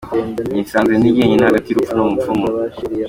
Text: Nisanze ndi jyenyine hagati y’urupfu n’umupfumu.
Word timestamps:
Nisanze 0.53 0.93
ndi 0.95 1.15
jyenyine 1.15 1.43
hagati 1.49 1.67
y’urupfu 1.69 1.93
n’umupfumu. 1.95 2.45